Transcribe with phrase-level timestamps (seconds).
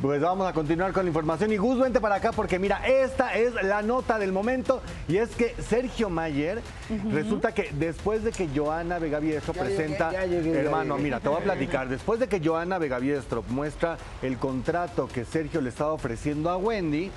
[0.00, 1.50] Pues vamos a continuar con la información.
[1.52, 4.80] Y Gus, vente para acá porque mira, esta es la nota del momento.
[5.08, 6.62] Y es que Sergio Mayer,
[7.10, 11.28] resulta que después de que Joana Vegaviestro Ya presenta, llegué, ya llegué, hermano, mira, te
[11.28, 11.88] voy a platicar.
[11.88, 17.10] Después de que Joana Vegaviestro muestra el contrato que Sergio le estaba ofreciendo a Wendy,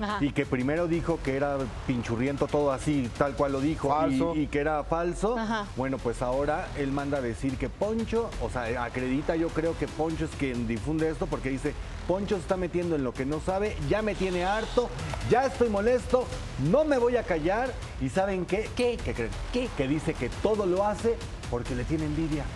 [0.00, 0.18] Ajá.
[0.20, 1.56] y que primero dijo que era
[1.86, 4.34] pinchurriento todo así, tal cual lo dijo, Falso.
[4.34, 5.38] Y, y que era falso.
[5.38, 5.66] Ajá.
[5.76, 9.86] Bueno, pues ahora él manda a decir que Poncho, o sea, acredita yo creo que
[9.88, 11.74] Poncho es quien difunde esto porque dice,
[12.06, 14.88] Poncho se está metiendo en lo que no sabe, ya me tiene harto,
[15.30, 16.26] ya estoy molesto,
[16.70, 18.68] no me voy a callar y ¿saben qué?
[18.76, 18.96] ¿Qué?
[19.02, 19.30] ¿Qué creen?
[19.52, 19.68] ¿Qué?
[19.76, 21.16] Que dice que todo lo hace
[21.50, 22.44] porque le tiene envidia.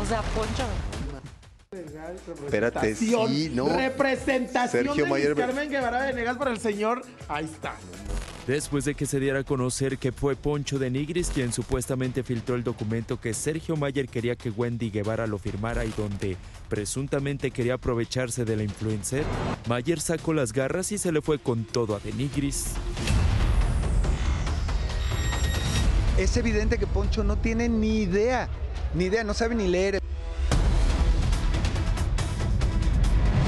[0.00, 0.64] O sea, Poncho.
[2.44, 3.68] Espérate, sí, no.
[3.68, 7.02] Representación Sergio de Mayer- Luis Carmen Guevara Venegas para el señor.
[7.28, 7.74] Ahí está.
[8.46, 12.56] Después de que se diera a conocer que fue Poncho de Nigris quien supuestamente filtró
[12.56, 16.36] el documento que Sergio Mayer quería que Wendy Guevara lo firmara y donde
[16.68, 19.24] presuntamente quería aprovecharse de la influencer,
[19.66, 22.66] Mayer sacó las garras y se le fue con todo a de Nigris.
[26.18, 28.48] Es evidente que Poncho no tiene ni idea,
[28.94, 30.00] ni idea, no sabe ni leer.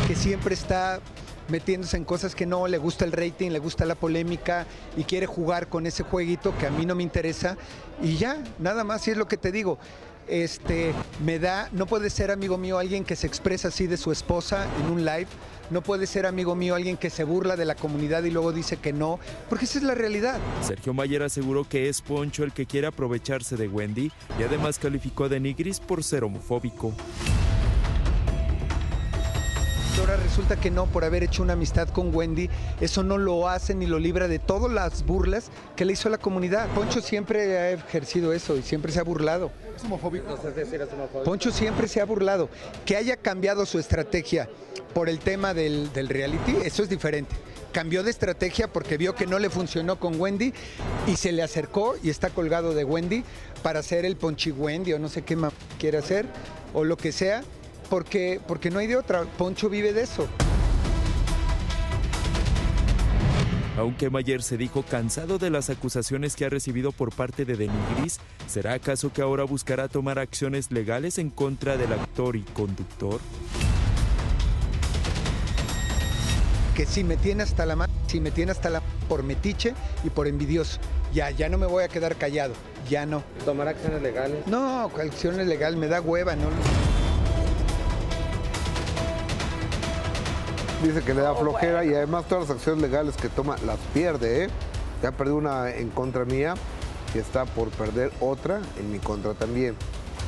[0.06, 1.00] Que siempre está
[1.48, 5.26] metiéndose en cosas que no, le gusta el rating, le gusta la polémica y quiere
[5.26, 7.56] jugar con ese jueguito que a mí no me interesa.
[8.02, 9.78] Y ya, nada más, y es lo que te digo.
[10.28, 10.92] Este,
[11.24, 14.66] me da, no puede ser amigo mío alguien que se expresa así de su esposa
[14.80, 15.28] en un live,
[15.70, 18.76] no puede ser amigo mío alguien que se burla de la comunidad y luego dice
[18.76, 20.40] que no, porque esa es la realidad.
[20.62, 25.24] Sergio Mayer aseguró que es Poncho el que quiere aprovecharse de Wendy y además calificó
[25.24, 26.92] a de Nigris por ser homofóbico.
[29.98, 33.74] Ahora resulta que no, por haber hecho una amistad con Wendy, eso no lo hace
[33.74, 36.68] ni lo libra de todas las burlas que le hizo a la comunidad.
[36.74, 39.50] Poncho siempre ha ejercido eso y siempre se ha burlado.
[39.74, 40.36] Es homofóbico.
[41.24, 42.50] Poncho siempre se ha burlado.
[42.84, 44.50] Que haya cambiado su estrategia
[44.92, 47.34] por el tema del, del reality, eso es diferente.
[47.72, 50.52] Cambió de estrategia porque vio que no le funcionó con Wendy
[51.06, 53.24] y se le acercó y está colgado de Wendy
[53.62, 56.26] para hacer el Ponchi Wendy o no sé qué más quiere hacer
[56.72, 57.42] o lo que sea,
[57.88, 59.22] porque, porque no hay de otra.
[59.24, 60.28] Poncho vive de eso.
[63.78, 68.20] Aunque Mayer se dijo cansado de las acusaciones que ha recibido por parte de Denigris,
[68.46, 73.20] ¿será acaso que ahora buscará tomar acciones legales en contra del actor y conductor?
[76.76, 79.72] que si me tiene hasta la mano, si me tiene hasta la por metiche
[80.04, 80.78] y por envidioso.
[81.12, 82.52] Ya, ya no me voy a quedar callado,
[82.90, 83.22] ya no.
[83.46, 84.46] tomar acciones legales.
[84.46, 86.48] No, acciones legal, me da hueva, no.
[90.82, 94.44] Dice que le da flojera y además todas las acciones legales que toma las pierde,
[94.44, 94.48] ¿eh?
[95.02, 96.54] Ya perdió una en contra mía
[97.14, 99.74] y está por perder otra en mi contra también.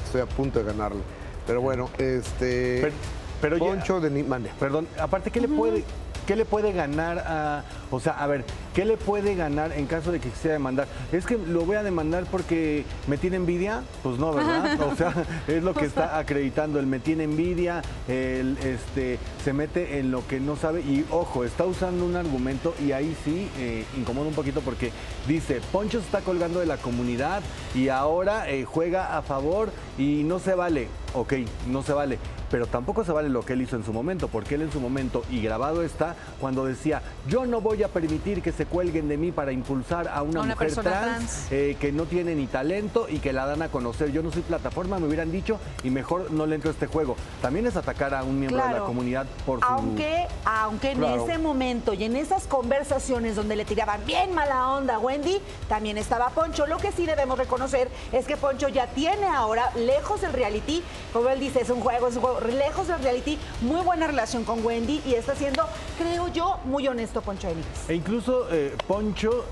[0.06, 1.00] Estoy a punto de ganarle.
[1.47, 2.78] Pero bueno, este...
[2.81, 2.94] Pero-
[3.41, 4.50] pero ya- Poncho de Ni- mande.
[4.59, 5.84] Perdón, aparte, ¿qué le puede,
[6.26, 8.44] qué le puede ganar a, o sea, a ver,
[8.78, 10.87] qué le puede ganar en caso de que quisiera demandar?
[11.11, 14.81] Es que lo voy a demandar porque me tiene envidia, pues no, ¿verdad?
[14.93, 15.12] O sea,
[15.49, 20.25] es lo que está acreditando, el me tiene envidia, el, este, se mete en lo
[20.28, 20.83] que no sabe.
[20.83, 24.93] Y ojo, está usando un argumento y ahí sí eh, incomoda un poquito porque
[25.27, 27.43] dice, Poncho se está colgando de la comunidad
[27.75, 31.34] y ahora eh, juega a favor y no se vale, ok,
[31.66, 32.19] no se vale
[32.50, 34.81] pero tampoco se vale lo que él hizo en su momento, porque él en su
[34.81, 39.16] momento, y grabado está, cuando decía, yo no voy a permitir que se cuelguen de
[39.16, 41.46] mí para impulsar a una, A una mujer trans, trans.
[41.52, 44.12] eh, que no tiene ni talento y que la dan a conocer.
[44.12, 47.16] Yo no soy plataforma, me hubieran dicho, y mejor no le entro a este juego.
[47.42, 49.64] También es atacar a un miembro de la comunidad por su...
[49.66, 51.24] Aunque, aunque en Claro.
[51.24, 55.96] ese momento y en esas conversaciones donde le tiraban bien mala onda a Wendy, también
[55.98, 56.66] estaba Poncho.
[56.66, 61.28] Lo que sí debemos reconocer es que Poncho ya tiene ahora, lejos del reality, como
[61.28, 64.64] él dice, es un juego, es un juego, lejos del reality, muy buena relación con
[64.64, 65.64] Wendy y está siendo,
[65.98, 67.66] creo yo, muy honesto Poncho Enix.
[67.88, 69.44] E incluso eh, Poncho,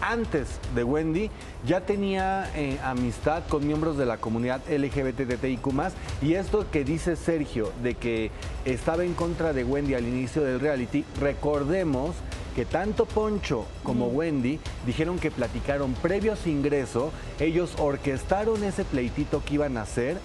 [0.00, 1.30] antes de Wendy,
[1.66, 5.66] ya tenía eh, amistad con miembros de la comunidad LGBTTIQ+,
[6.20, 8.30] y esto que dice Sergio, de que
[8.64, 12.16] estaba en contra de Wendy al inicio del reality, recordemos
[12.54, 17.10] que tanto Poncho como Wendy dijeron que platicaron previo a su ingreso,
[17.40, 20.18] ellos orquestaron ese pleitito que iban a hacer,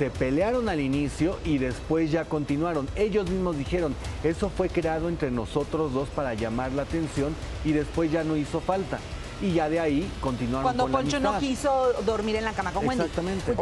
[0.00, 2.88] se pelearon al inicio y después ya continuaron.
[2.96, 3.94] Ellos mismos dijeron,
[4.24, 7.36] eso fue creado entre nosotros dos para llamar la atención
[7.66, 8.98] y después ya no hizo falta.
[9.42, 12.72] Y ya de ahí continuaron Cuando con la Poncho no quiso dormir en la cama
[12.72, 13.04] con Wendy.
[13.04, 13.54] Exactamente.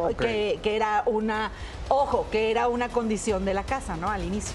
[0.63, 1.51] Que era una,
[1.89, 4.09] ojo, que era una condición de la casa, ¿no?
[4.09, 4.55] Al inicio.